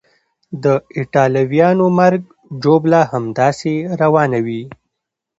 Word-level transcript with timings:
که 0.03 0.07
د 0.63 0.65
ایټالویانو 0.97 1.85
مرګ 1.99 2.21
ژوبله 2.61 3.01
همداسې 3.11 3.73
روانه 4.01 4.39
وي. 4.45 4.63